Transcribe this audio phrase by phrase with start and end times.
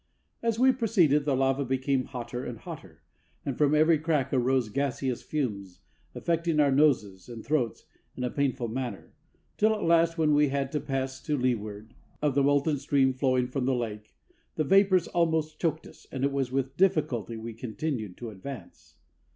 [0.41, 3.03] As we proceeded, the lava became hotter and hotter,
[3.45, 5.81] and from every crack arose gaseous fumes,
[6.15, 7.85] affecting our noses and throats
[8.17, 9.13] in a painful manner;
[9.57, 12.07] till at last, when we had to pass to leeward [Footnote: Leeward: away from the
[12.09, 14.15] wind.] of the molten stream flowing from the lake,
[14.55, 18.95] the vapors almost choked us, and it was with difficulty we continued to advance.